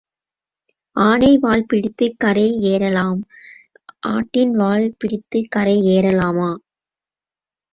ஆனை 0.95 1.37
வால் 1.37 1.65
பிடித்துக் 1.65 2.17
கரை 2.17 2.47
ஏறலாம் 2.63 3.19
ஆட்டின் 4.07 4.55
வால் 4.55 4.95
பிடித்துக் 4.97 5.51
கரை 5.51 5.77
ஏறலாமா? 5.87 6.51